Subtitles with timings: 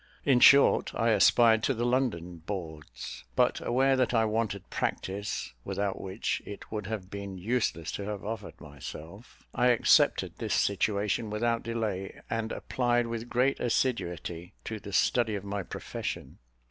[0.25, 6.01] I short, I aspired to the London boards; but aware that I wanted practice, without
[6.01, 11.61] which it would have been useless to have offered myself, I accepted this situation without
[11.61, 16.39] delay, and applied with great assiduity to the study of my profession.